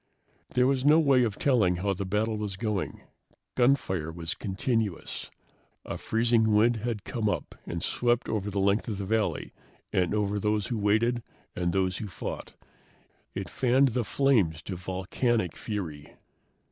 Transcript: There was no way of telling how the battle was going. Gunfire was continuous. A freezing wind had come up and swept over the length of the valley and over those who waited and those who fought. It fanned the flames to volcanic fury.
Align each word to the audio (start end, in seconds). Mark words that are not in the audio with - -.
There 0.55 0.65
was 0.65 0.83
no 0.83 0.99
way 0.99 1.23
of 1.23 1.37
telling 1.37 1.75
how 1.75 1.93
the 1.93 2.07
battle 2.07 2.35
was 2.35 2.57
going. 2.57 3.01
Gunfire 3.53 4.11
was 4.11 4.33
continuous. 4.33 5.29
A 5.85 5.99
freezing 5.99 6.55
wind 6.55 6.77
had 6.77 7.03
come 7.03 7.29
up 7.29 7.53
and 7.67 7.83
swept 7.83 8.27
over 8.27 8.49
the 8.49 8.59
length 8.59 8.87
of 8.87 8.97
the 8.97 9.05
valley 9.05 9.53
and 9.93 10.15
over 10.15 10.39
those 10.39 10.69
who 10.69 10.77
waited 10.79 11.21
and 11.55 11.71
those 11.71 11.99
who 11.99 12.07
fought. 12.07 12.55
It 13.35 13.47
fanned 13.47 13.89
the 13.89 14.03
flames 14.03 14.63
to 14.63 14.75
volcanic 14.75 15.55
fury. 15.55 16.15